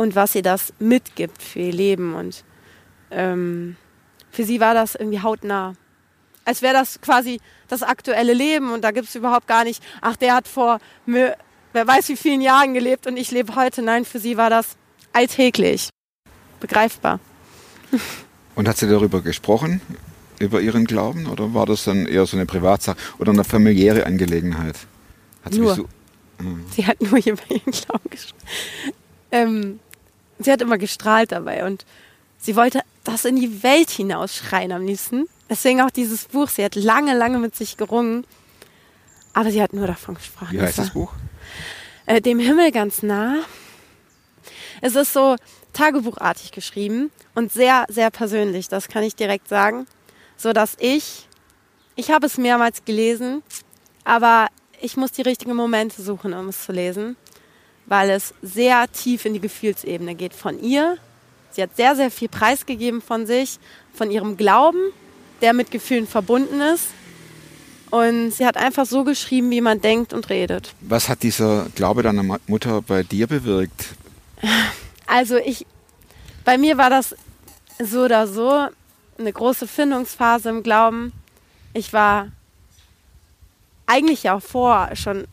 [0.00, 2.14] und was sie das mitgibt für ihr Leben.
[2.14, 2.42] Und
[3.10, 3.76] ähm,
[4.30, 5.74] für sie war das irgendwie hautnah.
[6.46, 10.16] Als wäre das quasi das aktuelle Leben und da gibt es überhaupt gar nicht, ach,
[10.16, 11.36] der hat vor wer
[11.74, 13.82] weiß wie vielen Jahren gelebt und ich lebe heute.
[13.82, 14.78] Nein, für sie war das
[15.12, 15.90] alltäglich
[16.60, 17.20] begreifbar.
[18.56, 19.80] Und hat sie darüber gesprochen,
[20.38, 24.76] über ihren Glauben, oder war das dann eher so eine Privatsache oder eine familiäre Angelegenheit?
[25.44, 25.74] Hat sie, nur.
[25.76, 25.88] So,
[26.38, 26.64] hm.
[26.70, 28.46] sie hat nur über ihren Glauben gesprochen.
[29.32, 29.80] Ähm,
[30.44, 31.84] sie hat immer gestrahlt dabei und
[32.38, 35.26] sie wollte das in die Welt hinausschreien am liebsten.
[35.48, 36.48] Deswegen auch dieses Buch.
[36.48, 38.24] Sie hat lange, lange mit sich gerungen.
[39.32, 40.52] Aber sie hat nur davon gesprochen.
[40.52, 41.12] Wie heißt war- das Buch?
[42.06, 43.36] äh, dem Himmel ganz nah.
[44.80, 45.36] Es ist so
[45.72, 49.86] tagebuchartig geschrieben und sehr, sehr persönlich, das kann ich direkt sagen.
[50.36, 51.28] So dass ich,
[51.96, 53.42] ich habe es mehrmals gelesen,
[54.04, 54.48] aber
[54.80, 57.16] ich muss die richtigen Momente suchen, um es zu lesen,
[57.90, 60.96] weil es sehr tief in die Gefühlsebene geht von ihr.
[61.50, 63.58] Sie hat sehr, sehr viel preisgegeben von sich,
[63.92, 64.78] von ihrem Glauben,
[65.42, 66.86] der mit Gefühlen verbunden ist.
[67.90, 70.72] Und sie hat einfach so geschrieben, wie man denkt und redet.
[70.82, 73.86] Was hat dieser Glaube deiner Mutter bei dir bewirkt?
[75.08, 75.66] Also ich,
[76.44, 77.16] bei mir war das
[77.82, 78.68] so oder so
[79.18, 81.12] eine große Findungsphase im Glauben.
[81.74, 82.28] Ich war
[83.86, 85.26] eigentlich ja auch vor schon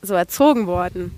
[0.00, 1.14] so erzogen worden.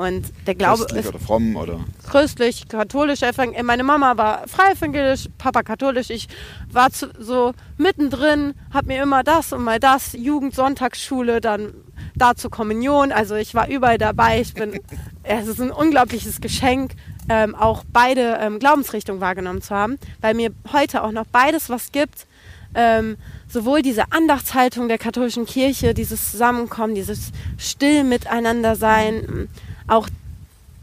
[0.00, 1.80] Und der Glaube Christlich ist oder fromm oder?
[2.08, 3.20] christlich, katholisch,
[3.62, 6.08] meine Mama war frei evangelisch, Papa katholisch.
[6.08, 6.26] Ich
[6.72, 11.74] war zu, so mittendrin, habe mir immer das und mal das, Jugend, Sonntagsschule, dann
[12.14, 13.12] dazu Kommunion.
[13.12, 14.40] Also ich war überall dabei.
[14.40, 14.80] Ich bin,
[15.22, 16.92] es ist ein unglaubliches Geschenk,
[17.28, 21.92] ähm, auch beide ähm, Glaubensrichtungen wahrgenommen zu haben, weil mir heute auch noch beides was
[21.92, 22.26] gibt.
[22.74, 29.48] Ähm, sowohl diese Andachtshaltung der katholischen Kirche, dieses Zusammenkommen, dieses still miteinander sein,
[29.90, 30.08] auch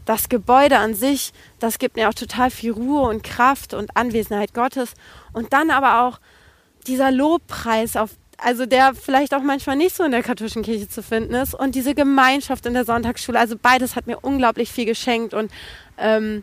[0.04, 4.54] das Gebäude an sich, das gibt mir auch total viel Ruhe und Kraft und Anwesenheit
[4.54, 4.94] Gottes.
[5.32, 6.18] Und dann aber auch
[6.86, 11.02] dieser Lobpreis auf, also der vielleicht auch manchmal nicht so in der katholischen Kirche zu
[11.02, 13.38] finden ist und diese Gemeinschaft in der Sonntagsschule.
[13.38, 15.50] Also beides hat mir unglaublich viel geschenkt und
[15.98, 16.42] ähm,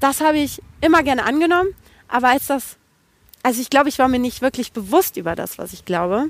[0.00, 1.70] das habe ich immer gerne angenommen.
[2.08, 2.76] Aber als das,
[3.42, 6.26] also ich glaube, ich war mir nicht wirklich bewusst über das, was ich glaube.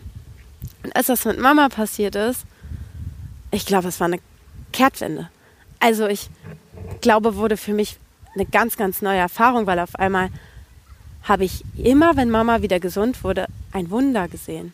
[0.85, 2.44] Und als das mit Mama passiert ist,
[3.51, 4.20] ich glaube, es war eine
[4.72, 5.31] Kehrtwende.
[5.87, 6.29] Also ich
[7.01, 7.96] glaube, wurde für mich
[8.35, 10.31] eine ganz, ganz neue Erfahrung, weil auf einmal
[11.22, 14.72] habe ich immer, wenn Mama wieder gesund wurde, ein Wunder gesehen.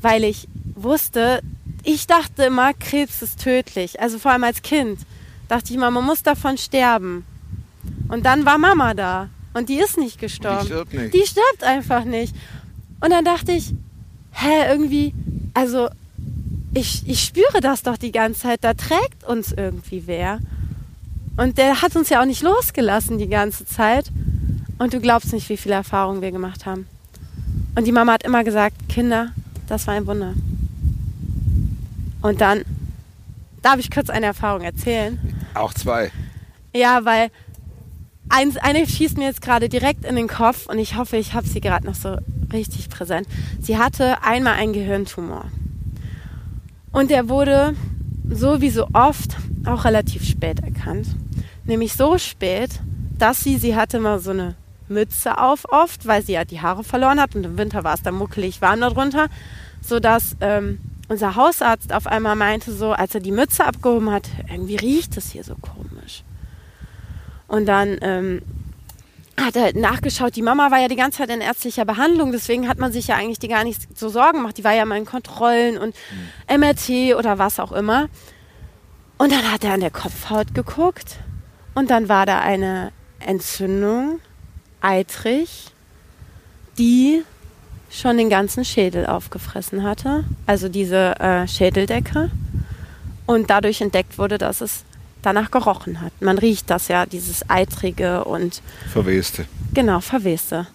[0.00, 1.42] Weil ich wusste,
[1.84, 4.00] ich dachte immer, Krebs ist tödlich.
[4.00, 5.00] Also vor allem als Kind
[5.48, 7.26] dachte ich immer, man muss davon sterben.
[8.08, 10.64] Und dann war Mama da und die ist nicht gestorben.
[10.64, 11.12] stirbt nicht.
[11.12, 12.34] Die stirbt einfach nicht.
[13.02, 13.74] Und dann dachte ich,
[14.30, 15.12] hä, irgendwie,
[15.52, 15.90] also
[16.74, 20.38] ich, ich spüre das doch die ganze Zeit, da trägt uns irgendwie wer.
[21.36, 24.10] Und der hat uns ja auch nicht losgelassen die ganze Zeit.
[24.78, 26.86] Und du glaubst nicht, wie viele Erfahrungen wir gemacht haben.
[27.74, 29.32] Und die Mama hat immer gesagt, Kinder,
[29.66, 30.34] das war ein Wunder.
[32.20, 32.62] Und dann,
[33.62, 35.18] darf ich kurz eine Erfahrung erzählen?
[35.54, 36.10] Auch zwei.
[36.74, 37.30] Ja, weil
[38.28, 41.46] eins, eine schießt mir jetzt gerade direkt in den Kopf und ich hoffe, ich habe
[41.46, 42.16] sie gerade noch so
[42.52, 43.26] richtig präsent.
[43.60, 45.50] Sie hatte einmal einen Gehirntumor.
[46.92, 47.74] Und der wurde,
[48.28, 51.08] so wie so oft, auch relativ spät erkannt.
[51.64, 52.80] Nämlich so spät,
[53.18, 54.56] dass sie, sie hatte mal so eine
[54.88, 58.02] Mütze auf oft, weil sie ja die Haare verloren hat und im Winter war es
[58.02, 59.28] dann muckelig warm darunter,
[59.80, 64.76] sodass ähm, unser Hausarzt auf einmal meinte so, als er die Mütze abgehoben hat, irgendwie
[64.76, 66.24] riecht es hier so komisch.
[67.48, 68.42] Und dann ähm,
[69.44, 72.68] hat er halt nachgeschaut, die Mama war ja die ganze Zeit in ärztlicher Behandlung, deswegen
[72.68, 74.58] hat man sich ja eigentlich die gar nicht so Sorgen gemacht.
[74.58, 75.94] Die war ja mal in Kontrollen und
[76.48, 78.08] MRT oder was auch immer.
[79.18, 81.18] Und dann hat er an der Kopfhaut geguckt
[81.74, 84.20] und dann war da eine Entzündung,
[84.80, 85.70] eitrig,
[86.78, 87.22] die
[87.90, 92.30] schon den ganzen Schädel aufgefressen hatte, also diese äh, Schädeldecke.
[93.26, 94.84] Und dadurch entdeckt wurde, dass es
[95.22, 96.12] danach gerochen hat.
[96.20, 99.46] Man riecht das ja, dieses Eitrige und Verweste.
[99.72, 100.66] Genau, Verweste.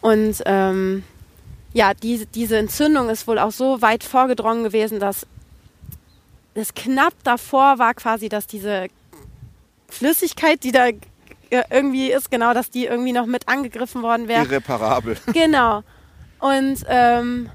[0.00, 1.04] Und ähm,
[1.72, 5.26] ja, diese, diese Entzündung ist wohl auch so weit vorgedrungen gewesen, dass
[6.54, 8.88] es knapp davor war quasi, dass diese
[9.88, 14.44] Flüssigkeit, die da äh, irgendwie ist, genau, dass die irgendwie noch mit angegriffen worden wäre.
[14.44, 15.16] Irreparabel.
[15.32, 15.82] Genau.
[16.40, 17.50] Und ähm,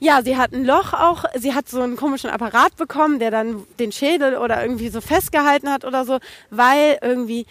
[0.00, 3.64] ja, sie hat ein Loch auch, sie hat so einen komischen Apparat bekommen, der dann
[3.78, 7.46] den Schädel oder irgendwie so festgehalten hat oder so, weil irgendwie,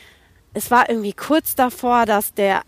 [0.54, 2.64] es war irgendwie kurz davor, dass der,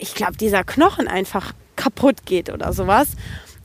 [0.00, 3.10] ich glaube, dieser Knochen einfach kaputt geht oder sowas.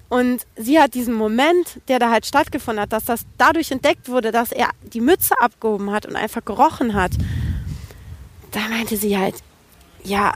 [0.10, 4.32] Und sie hat diesen Moment, der da halt stattgefunden hat, dass das dadurch entdeckt wurde,
[4.32, 7.12] dass er die Mütze abgehoben hat und einfach gerochen hat.
[8.52, 9.36] Da meinte sie halt,
[10.04, 10.36] ja,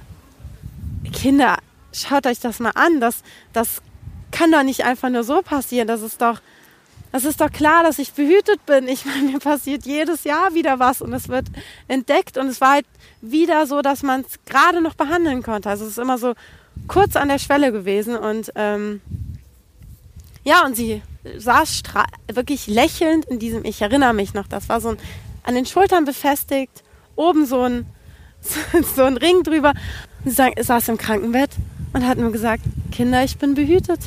[1.14, 1.58] Kinder,
[1.94, 3.00] schaut euch das mal an.
[3.00, 3.22] Das,
[3.54, 3.84] das
[4.40, 5.88] kann doch nicht einfach nur so passieren.
[5.88, 6.40] Das ist doch,
[7.12, 8.88] das ist doch klar, dass ich behütet bin.
[8.88, 11.48] Ich meine, mir passiert jedes Jahr wieder was und es wird
[11.90, 12.86] entdeckt und es war halt
[13.22, 15.70] wieder so, dass man es gerade noch behandeln konnte.
[15.70, 16.36] Also es ist immer so
[16.88, 19.02] kurz an der Schwelle gewesen und ähm,
[20.46, 21.02] ja, und sie
[21.38, 21.84] saß
[22.32, 24.98] wirklich lächelnd in diesem, ich erinnere mich noch, das war so ein
[25.44, 26.84] an den Schultern befestigt,
[27.18, 27.86] oben so ein,
[28.96, 29.74] so ein Ring drüber.
[30.24, 31.50] Und sie sa- saß im Krankenbett
[31.92, 34.00] und hat nur gesagt, Kinder, ich bin behütet.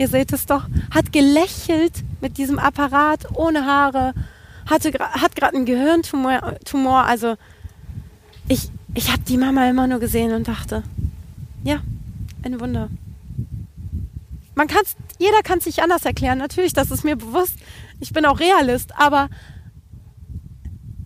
[0.00, 4.14] Ihr seht es doch, hat gelächelt mit diesem Apparat ohne Haare,
[4.64, 6.56] hatte, hat gerade einen Gehirntumor.
[6.64, 7.36] Tumor, also
[8.48, 10.84] ich, ich habe die Mama immer nur gesehen und dachte,
[11.64, 11.80] ja,
[12.42, 12.88] ein Wunder.
[14.54, 17.56] Man kann's, jeder kann es sich anders erklären, natürlich, das ist mir bewusst.
[18.00, 19.28] Ich bin auch Realist, aber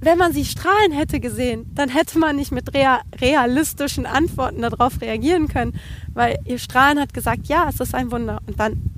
[0.05, 5.01] wenn man sie strahlen hätte gesehen, dann hätte man nicht mit rea realistischen Antworten darauf
[5.01, 5.79] reagieren können,
[6.13, 8.41] weil ihr Strahlen hat gesagt, ja, es ist ein Wunder.
[8.47, 8.91] Und dann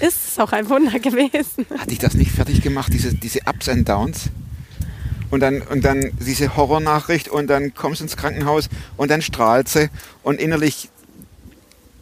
[0.00, 1.66] ist es auch ein Wunder gewesen.
[1.78, 4.30] Hat dich das nicht fertig gemacht, diese, diese Ups and Downs?
[5.30, 9.68] Und dann, und dann diese Horrornachricht und dann kommst du ins Krankenhaus und dann strahlt
[9.68, 9.90] sie
[10.22, 10.90] und innerlich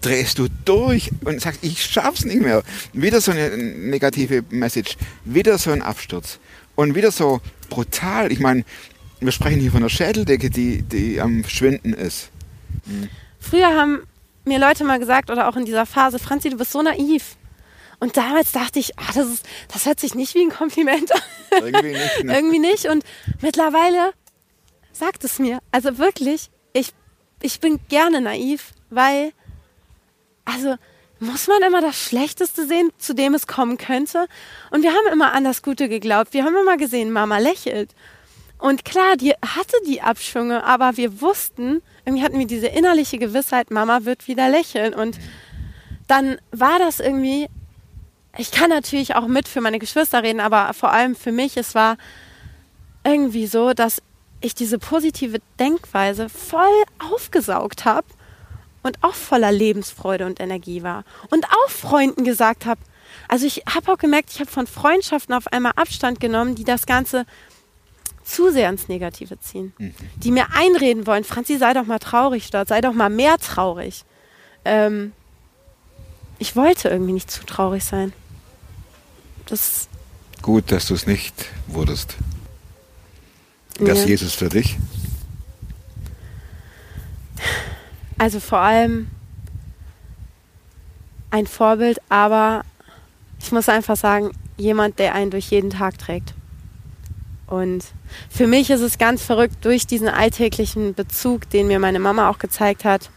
[0.03, 2.63] drehst du durch und sagst, ich schaff's nicht mehr.
[2.93, 6.41] Wieder so eine negative Message, wieder so ein Absturz
[6.83, 8.33] und wieder so brutal.
[8.33, 8.65] Ich meine,
[9.21, 12.31] wir sprechen hier von einer Schädeldecke, die, die am Schwinden ist.
[12.85, 13.09] Mhm.
[13.39, 14.03] Früher haben
[14.45, 17.37] mir Leute mal gesagt, oder auch in dieser Phase, Franzi, du bist so naiv.
[18.01, 21.21] Und damals dachte ich, ah, das, ist, das hört sich nicht wie ein Kompliment an.
[21.53, 22.03] Irgendwie nicht.
[22.25, 22.35] Ne?
[22.35, 22.87] Irgendwie nicht.
[22.87, 23.05] Und
[23.41, 24.13] mittlerweile
[24.93, 25.61] sagt es mir.
[25.71, 26.93] Also wirklich, ich,
[27.41, 29.33] ich bin gerne naiv, weil,
[30.45, 30.77] also
[31.23, 34.27] muss man immer das Schlechteste sehen, zu dem es kommen könnte?
[34.71, 36.35] Und wir haben immer an das Gute geglaubt.
[36.35, 37.95] Wir haben immer gesehen, Mama lächelt.
[38.59, 43.71] Und klar, die hatte die Abschwünge, aber wir wussten, irgendwie hatten wir diese innerliche Gewissheit,
[43.71, 44.95] Mama wird wieder lächeln.
[44.95, 45.19] Und
[46.07, 47.49] dann war das irgendwie
[48.39, 51.75] ich kann natürlich auch mit für meine Geschwister reden, aber vor allem für mich, es
[51.75, 51.97] war
[53.05, 54.01] irgendwie so, dass
[54.41, 58.07] ich diese positive Denkweise voll aufgesaugt habe
[58.83, 61.05] und auch voller Lebensfreude und Energie war.
[61.31, 62.81] Und auch Freunden gesagt habe,
[63.29, 66.87] also ich habe auch gemerkt, ich habe von Freundschaften auf einmal Abstand genommen, die das
[66.87, 67.27] Ganze
[68.25, 69.73] zu sehr ins Negative ziehen.
[69.79, 69.95] Mhm.
[70.17, 74.05] Die mir einreden wollen, Franzi, sei doch mal traurig dort, sei doch mal mehr traurig.
[74.65, 75.13] Ähm,
[76.39, 78.13] ich wollte irgendwie nicht zu traurig sein.
[79.47, 79.89] Das
[80.41, 81.35] Gut, dass du es nicht
[81.69, 82.17] wurdest.
[83.79, 84.07] Das ja.
[84.07, 84.77] Jesus für dich?
[88.23, 89.09] Also vor allem
[91.33, 92.63] ein Vorbild, aber
[93.41, 96.33] ich muss einfach sagen, jemand, der einen durch jeden Tag trägt.
[97.49, 97.85] Und
[98.31, 102.39] für mich ist es ganz verrückt durch diesen alltäglichen Bezug, den mir meine Mama auch
[102.39, 103.11] gezeigt hat.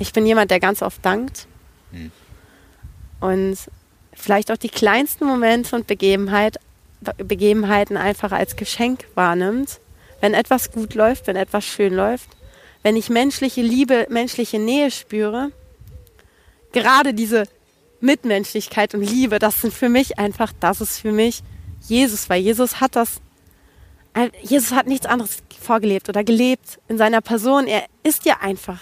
[0.00, 1.46] Ich bin jemand, der ganz oft dankt.
[1.92, 2.10] Hm.
[3.20, 3.56] Und
[4.12, 6.58] vielleicht auch die kleinsten Momente und Begebenheit,
[7.18, 9.78] Begebenheiten einfach als Geschenk wahrnimmt.
[10.20, 12.28] Wenn etwas gut läuft, wenn etwas schön läuft,
[12.84, 15.50] wenn ich menschliche Liebe, menschliche Nähe spüre,
[16.72, 17.48] gerade diese
[18.00, 21.42] Mitmenschlichkeit und Liebe, das sind für mich einfach, das ist für mich
[21.80, 23.22] Jesus, weil Jesus hat das,
[24.42, 27.66] Jesus hat nichts anderes vorgelebt oder gelebt in seiner Person.
[27.66, 28.80] Er ist ja einfach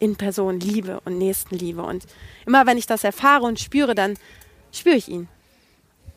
[0.00, 1.82] in Person Liebe und Nächstenliebe.
[1.82, 2.06] Und
[2.46, 4.18] immer wenn ich das erfahre und spüre, dann
[4.72, 5.28] spüre ich ihn.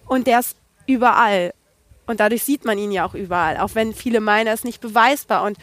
[0.07, 1.53] Und der ist überall.
[2.07, 4.81] Und dadurch sieht man ihn ja auch überall, auch wenn viele meinen, er ist nicht
[4.81, 5.43] beweisbar.
[5.43, 5.57] Und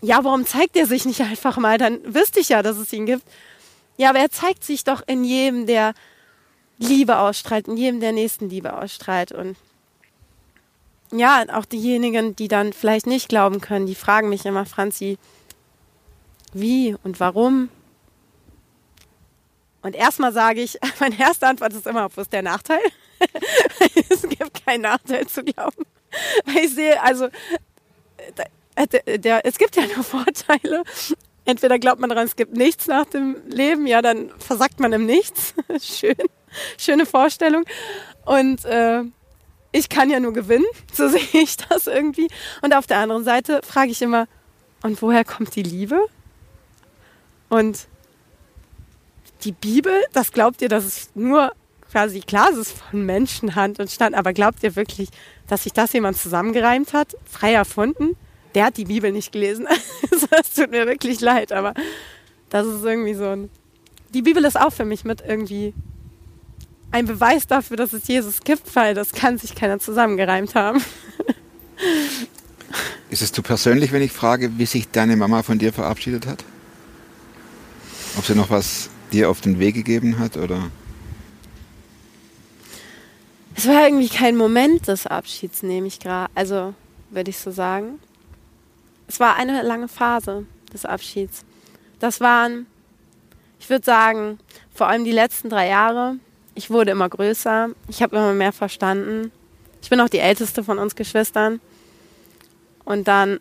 [0.00, 1.78] ja, warum zeigt er sich nicht einfach mal?
[1.78, 3.24] Dann wüsste ich ja, dass es ihn gibt.
[3.96, 5.92] Ja, aber er zeigt sich doch in jedem, der
[6.78, 9.32] Liebe ausstrahlt, in jedem, der Nächstenliebe ausstrahlt.
[9.32, 9.56] Und
[11.10, 15.18] ja, auch diejenigen, die dann vielleicht nicht glauben können, die fragen mich immer, Franzi,
[16.52, 17.68] wie und warum?
[19.82, 22.80] Und erstmal sage ich, meine erste Antwort ist immer, wo ist der Nachteil?
[24.10, 25.84] es gibt keinen Nachteil zu glauben.
[26.44, 27.28] Weil ich sehe, also,
[28.86, 30.82] der, der, es gibt ja nur Vorteile.
[31.44, 35.06] Entweder glaubt man daran, es gibt nichts nach dem Leben, ja, dann versagt man im
[35.06, 35.54] Nichts.
[35.80, 36.16] Schön,
[36.76, 37.64] schöne Vorstellung.
[38.26, 39.02] Und äh,
[39.72, 42.28] ich kann ja nur gewinnen, so sehe ich das irgendwie.
[42.62, 44.26] Und auf der anderen Seite frage ich immer,
[44.82, 45.98] und woher kommt die Liebe?
[47.48, 47.88] Und
[49.44, 51.52] die Bibel, das glaubt ihr, dass es nur
[51.90, 55.08] quasi klar, es ist von Menschenhand entstanden, aber glaubt ihr wirklich,
[55.46, 58.16] dass sich das jemand zusammengereimt hat, frei erfunden?
[58.54, 59.66] Der hat die Bibel nicht gelesen.
[60.30, 61.74] das tut mir wirklich leid, aber
[62.50, 63.50] das ist irgendwie so ein.
[64.14, 65.74] Die Bibel ist auch für mich mit irgendwie
[66.90, 70.82] ein Beweis dafür, dass es Jesus gibt, weil das kann sich keiner zusammengereimt haben.
[73.10, 76.44] ist es zu persönlich, wenn ich frage, wie sich deine Mama von dir verabschiedet hat?
[78.16, 80.36] Ob sie noch was dir auf den Weg gegeben hat?
[80.36, 80.70] Oder?
[83.54, 86.30] Es war irgendwie kein Moment des Abschieds, nehme ich gerade.
[86.34, 86.74] Also
[87.10, 87.98] würde ich so sagen.
[89.08, 91.44] Es war eine lange Phase des Abschieds.
[91.98, 92.66] Das waren,
[93.58, 94.38] ich würde sagen,
[94.72, 96.16] vor allem die letzten drei Jahre.
[96.54, 97.70] Ich wurde immer größer.
[97.88, 99.32] Ich habe immer mehr verstanden.
[99.82, 101.60] Ich bin auch die älteste von uns Geschwistern.
[102.84, 103.40] Und dann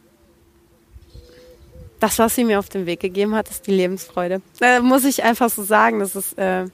[1.99, 4.41] das, was sie mir auf den Weg gegeben hat, ist die Lebensfreude.
[4.60, 6.65] Da muss ich einfach so sagen, das ist, äh,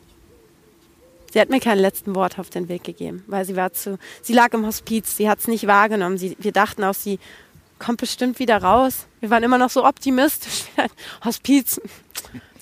[1.34, 4.34] Sie hat mir kein letzten Wort auf den Weg gegeben, weil sie war zu, sie
[4.34, 6.20] lag im Hospiz, sie hat es nicht wahrgenommen.
[6.20, 7.18] Sie, wir dachten auch, sie
[7.84, 9.06] kommt bestimmt wieder raus.
[9.20, 10.66] Wir waren immer noch so optimistisch.
[11.26, 11.82] Hospiz,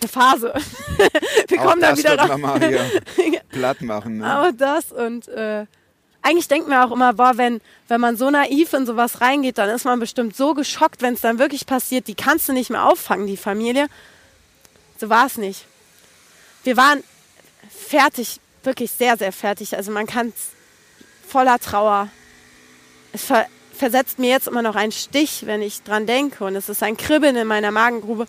[0.01, 0.53] eine Phase.
[1.47, 2.29] wir kommen da wieder raus.
[2.29, 4.17] Mama hier platt machen.
[4.17, 4.25] Ne?
[4.25, 5.65] Aber das und äh,
[6.23, 9.69] eigentlich denkt man auch immer, boah, wenn, wenn man so naiv in sowas reingeht, dann
[9.69, 12.85] ist man bestimmt so geschockt, wenn es dann wirklich passiert, die kannst du nicht mehr
[12.85, 13.87] auffangen, die Familie.
[14.97, 15.65] So war es nicht.
[16.63, 17.03] Wir waren
[17.69, 19.75] fertig, wirklich sehr, sehr fertig.
[19.75, 20.49] Also man kann es
[21.27, 22.09] voller Trauer.
[23.13, 23.47] Es ver
[23.81, 26.43] versetzt mir jetzt immer noch einen Stich, wenn ich dran denke.
[26.43, 28.27] Und es ist ein Kribbeln in meiner Magengrube.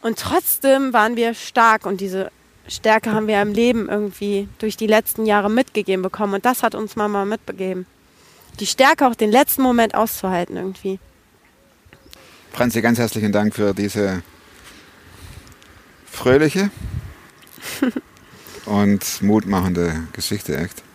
[0.00, 2.30] Und trotzdem waren wir stark und diese
[2.66, 6.32] Stärke haben wir im Leben irgendwie durch die letzten Jahre mitgegeben bekommen.
[6.32, 7.84] Und das hat uns Mama mitgegeben.
[8.58, 10.98] Die Stärke, auch den letzten Moment auszuhalten irgendwie.
[12.50, 14.22] Franzi, ganz herzlichen Dank für diese
[16.10, 16.70] fröhliche
[18.64, 20.87] und mutmachende Geschichte, echt.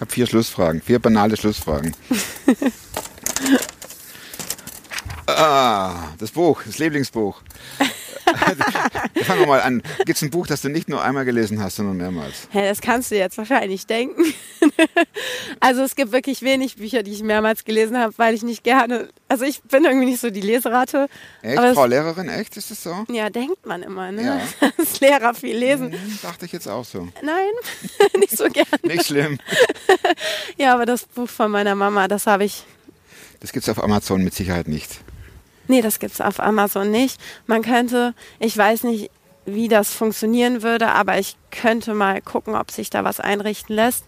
[0.00, 1.94] Ich habe vier Schlussfragen, vier banale Schlussfragen.
[5.26, 7.42] ah, das Buch, das Lieblingsbuch.
[9.22, 9.82] Fangen wir mal an.
[9.98, 12.48] Gibt es ein Buch, das du nicht nur einmal gelesen hast, sondern mehrmals?
[12.52, 14.22] Ja, das kannst du jetzt wahrscheinlich denken.
[15.60, 19.08] also es gibt wirklich wenig Bücher, die ich mehrmals gelesen habe, weil ich nicht gerne,
[19.28, 21.08] also ich bin irgendwie nicht so die Leserate.
[21.42, 22.56] Echt, Frau Lehrerin, echt?
[22.56, 23.04] Ist das so?
[23.08, 24.22] Ja, denkt man immer, ne?
[24.60, 24.70] Ja.
[24.76, 25.92] Dass Lehrer viel lesen.
[25.92, 27.08] Hm, dachte ich jetzt auch so.
[27.22, 27.50] Nein,
[28.18, 28.66] nicht so gern.
[28.82, 29.38] Nicht schlimm.
[30.56, 32.64] Ja, aber das Buch von meiner Mama, das habe ich
[33.40, 35.00] Das gibt es auf Amazon mit Sicherheit nicht.
[35.70, 37.20] Nee, das gibt's auf Amazon nicht.
[37.46, 39.08] Man könnte, ich weiß nicht,
[39.46, 44.04] wie das funktionieren würde, aber ich könnte mal gucken, ob sich da was einrichten lässt.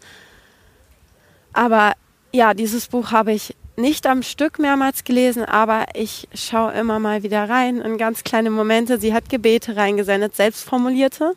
[1.53, 1.93] Aber
[2.33, 7.23] ja, dieses Buch habe ich nicht am Stück mehrmals gelesen, aber ich schaue immer mal
[7.23, 8.99] wieder rein in ganz kleine Momente.
[8.99, 11.35] Sie hat Gebete reingesendet, selbst formulierte.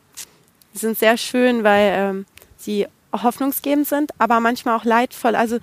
[0.73, 2.25] Die sind sehr schön, weil ähm,
[2.57, 5.35] sie hoffnungsgebend sind, aber manchmal auch leidvoll.
[5.35, 5.59] Also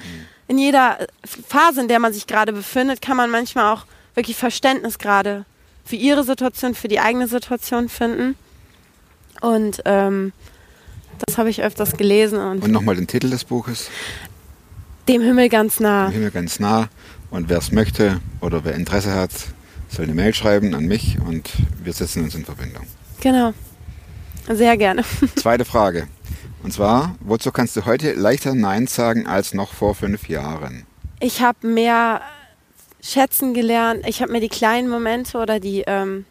[0.47, 0.99] in jeder
[1.49, 5.45] Phase, in der man sich gerade befindet, kann man manchmal auch wirklich Verständnis gerade
[5.85, 8.37] für ihre Situation, für die eigene Situation finden.
[9.41, 10.33] Und ähm,
[11.27, 13.91] das habe ich öfters gelesen und, Und nochmal den Titel des Buches.
[15.09, 16.07] dem Himmel ganz nah.
[16.07, 16.89] Im Himmel ganz nah.
[17.31, 19.31] Und wer es möchte oder wer Interesse hat,
[19.89, 21.51] soll eine Mail schreiben an mich und
[21.83, 22.87] wir setzen uns in Verbindung.
[23.21, 23.53] Genau.
[24.51, 25.03] Sehr gerne.
[25.37, 26.09] Zweite Frage.
[26.63, 30.85] Und zwar, wozu kannst du heute leichter Nein sagen als noch vor fünf Jahren?
[31.21, 32.21] Ich habe mehr
[33.03, 34.07] schätzen gelernt.
[34.07, 36.25] Ich habe mir die kleinen Momente oder die ähm,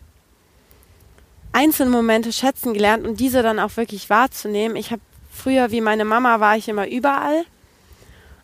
[1.51, 4.77] einzelnen Momente schätzen gelernt und diese dann auch wirklich wahrzunehmen.
[4.77, 7.45] Ich habe früher, wie meine Mama, war ich immer überall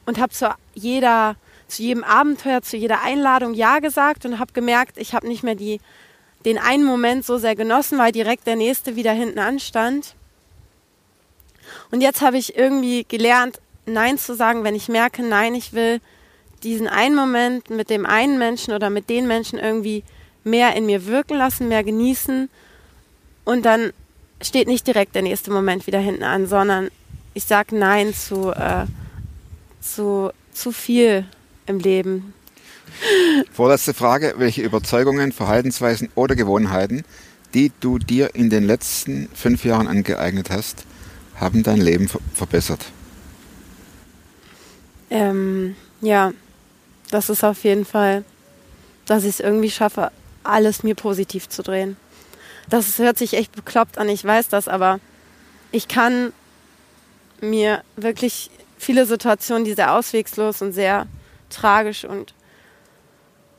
[0.06, 1.36] und habe zu jeder,
[1.68, 5.56] zu jedem Abenteuer, zu jeder Einladung Ja gesagt und habe gemerkt, ich habe nicht mehr
[5.56, 5.80] die,
[6.44, 10.16] den einen Moment so sehr genossen, weil direkt der nächste wieder hinten anstand.
[11.92, 16.02] Und jetzt habe ich irgendwie gelernt, Nein zu sagen, wenn ich merke, nein, ich will
[16.64, 20.04] diesen einen Moment mit dem einen Menschen oder mit den Menschen irgendwie
[20.44, 22.50] mehr in mir wirken lassen, mehr genießen.
[23.46, 23.92] Und dann
[24.42, 26.90] steht nicht direkt der nächste Moment wieder hinten an, sondern
[27.34, 28.86] ich sage Nein zu, äh,
[29.82, 31.26] zu, zu viel
[31.66, 32.34] im Leben.
[33.52, 34.36] Vorletzte Frage.
[34.38, 37.04] Welche Überzeugungen, Verhaltensweisen oder Gewohnheiten,
[37.54, 40.86] die du dir in den letzten fünf Jahren angeeignet hast,
[41.36, 42.86] haben dein Leben ver verbessert?
[45.10, 46.34] Ähm, ja,
[47.12, 48.24] das ist auf jeden Fall,
[49.06, 50.12] dass ich es irgendwie schaffe,
[50.44, 51.98] alles mir positiv zu drehen.
[52.70, 55.00] Das hört sich echt bekloppt an, ich weiß das, aber
[55.72, 56.34] ich kann
[57.40, 61.08] mir wirklich viele Situationen, die sehr auswegslos und sehr
[61.50, 62.34] tragisch und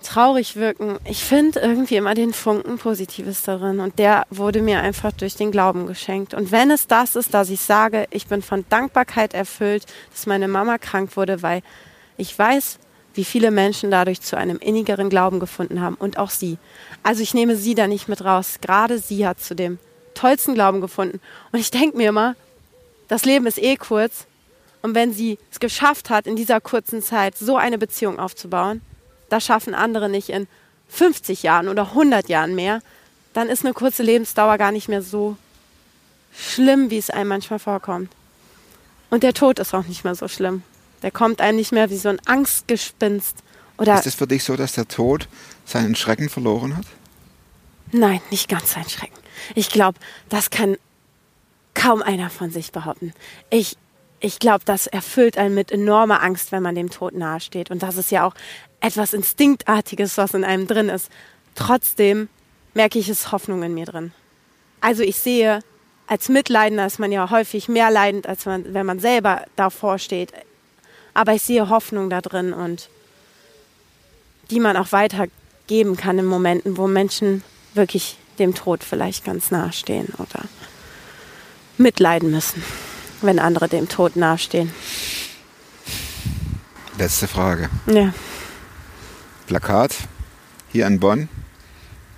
[0.03, 3.81] traurig wirken, ich finde irgendwie immer den Funken Positives darin.
[3.81, 6.35] Und der wurde mir einfach durch den Glauben geschenkt.
[6.35, 10.49] Und wenn es das ist, dass ich sage, ich bin von Dankbarkeit erfüllt, dass meine
[10.49, 11.63] Mama krank wurde, weil
[12.17, 12.79] ich weiß,
[13.19, 15.97] wie viele Menschen dadurch zu einem innigeren Glauben gefunden haben.
[15.97, 16.57] Und auch sie.
[17.03, 18.59] Also ich nehme sie da nicht mit raus.
[18.61, 19.81] Gerade sie hat zu dem
[20.15, 21.21] tollsten Glauben gefunden.
[21.51, 22.37] Und ich denke mir immer,
[23.09, 24.27] das Leben ist eh kurz.
[24.83, 28.83] Und wenn sie es geschafft hat, in dieser kurzen Zeit so eine Beziehung aufzubauen,
[29.31, 30.47] das schaffen andere nicht in
[30.89, 32.83] 50 Jahren oder 100 Jahren mehr,
[33.35, 35.37] dann ist eine kurze Lebensdauer gar nicht mehr so
[36.33, 38.13] schlimm, wie es einem manchmal vorkommt.
[39.11, 40.63] Und der Tod ist auch nicht mehr so schlimm.
[41.03, 43.37] Der kommt einem nicht mehr wie so ein Angstgespinst.
[43.79, 45.29] Oder Ist es für dich so, dass der Tod
[45.65, 46.87] seinen Schrecken verloren hat?
[47.93, 49.17] Nein, nicht ganz ein Schrecken.
[49.55, 50.77] Ich glaube, das kann
[51.75, 53.13] kaum einer von sich behaupten.
[53.51, 53.77] Ich,
[54.21, 57.71] ich glaube, das erfüllt einen mit enormer Angst, wenn man dem Tod nahesteht.
[57.71, 58.35] Und das ist ja auch
[58.81, 61.09] etwas Instinktartiges, was in einem drin ist.
[61.55, 62.29] Trotzdem
[62.75, 64.13] merke ich, es Hoffnung in mir drin.
[64.81, 65.61] Also ich sehe
[66.09, 70.33] als Mitleidender ist man ja häufig mehr leidend, als man, wenn man selber davor steht.
[71.19, 72.91] Aber ich sehe Hoffnung da drin und
[74.53, 77.43] die man auch weitergeben kann in Momenten, wo Menschen
[77.75, 80.45] wirklich dem Tod vielleicht ganz nahe stehen oder
[81.77, 82.63] mitleiden müssen,
[83.21, 84.73] wenn andere dem Tod nahestehen.
[86.99, 87.69] Letzte Frage.
[87.87, 88.15] Ja.
[89.49, 89.97] Plakat
[90.71, 91.29] hier in Bonn.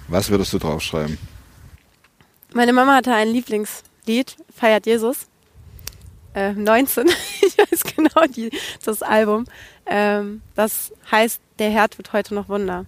[0.08, 1.16] Was würdest du draufschreiben?
[2.52, 5.29] Meine Mama hatte ein Lieblingslied, Feiert Jesus.
[6.34, 7.08] Äh, 19,
[7.42, 8.50] ich weiß genau die,
[8.84, 9.46] das Album.
[9.86, 12.86] Ähm, das heißt, der Herr tut heute noch Wunder.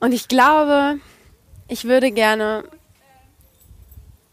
[0.00, 1.00] Und ich glaube,
[1.68, 2.64] ich würde gerne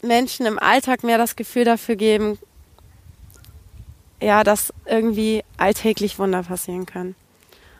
[0.02, 2.38] Menschen im Alltag mehr das Gefühl dafür geben,
[4.20, 7.14] ja, dass irgendwie alltäglich Wunder passieren können.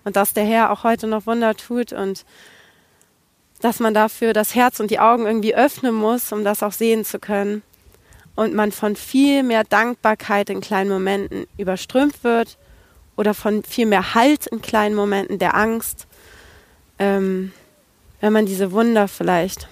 [0.04, 2.24] Und dass der Herr auch heute noch Wunder tut und
[3.60, 7.04] dass man dafür das Herz und die Augen irgendwie öffnen muss, um das auch sehen
[7.04, 7.62] zu können.
[8.36, 12.58] Und man von viel mehr Dankbarkeit in kleinen Momenten überströmt wird
[13.16, 16.06] oder von viel mehr Halt in kleinen Momenten der Angst,
[16.98, 17.52] ähm,
[18.20, 19.68] wenn man diese Wunder vielleicht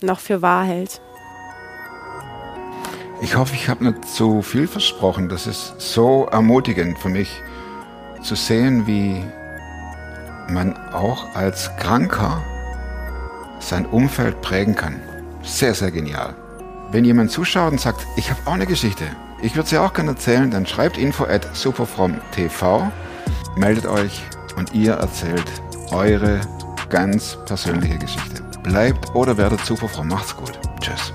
[0.00, 1.00] noch für wahr hält.
[3.20, 5.28] Ich hoffe, ich habe nicht zu viel versprochen.
[5.28, 7.30] Das ist so ermutigend für mich
[8.22, 9.24] zu sehen, wie
[10.48, 12.42] man auch als Kranker
[13.60, 15.00] sein Umfeld prägen kann.
[15.42, 16.34] Sehr, sehr genial.
[16.90, 19.04] Wenn jemand zuschaut und sagt, ich habe auch eine Geschichte,
[19.42, 22.90] ich würde sie auch gerne erzählen, dann schreibt info at superfromtv,
[23.56, 24.22] meldet euch
[24.56, 25.44] und ihr erzählt
[25.90, 26.40] eure
[26.88, 28.42] ganz persönliche Geschichte.
[28.62, 30.08] Bleibt oder werdet superfromm.
[30.08, 30.58] Macht's gut.
[30.80, 31.12] Tschüss.